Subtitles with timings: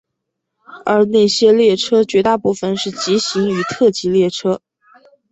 [0.83, 4.59] 而那些列车绝大部分是急行与特急列车。